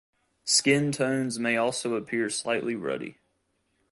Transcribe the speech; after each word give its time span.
Skin 0.45 0.91
tones 0.91 1.37
may 1.37 1.57
also 1.57 1.93
appear 1.93 2.27
slightly 2.27 2.73
ruddy. 2.75 3.19